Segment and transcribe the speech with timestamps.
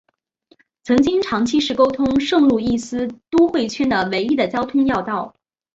[0.81, 5.35] 曾经长期是沟通圣路易斯都会圈的唯一的交通要道。